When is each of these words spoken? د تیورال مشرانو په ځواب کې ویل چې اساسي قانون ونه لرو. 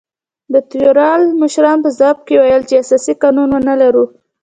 د 0.53 0.55
تیورال 0.71 1.21
مشرانو 1.41 1.83
په 1.85 1.89
ځواب 1.97 2.17
کې 2.25 2.35
ویل 2.39 2.63
چې 2.69 2.75
اساسي 2.83 3.13
قانون 3.21 3.49
ونه 3.53 3.73
لرو. 3.81 4.05